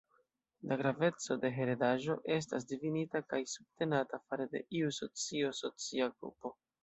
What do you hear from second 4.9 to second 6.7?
socio, socia grupo.